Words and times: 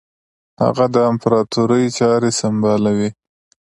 هغه 0.63 0.85
د 0.93 0.95
امپراطوري 1.11 1.83
چاري 1.97 2.31
سمبالوي. 2.41 3.09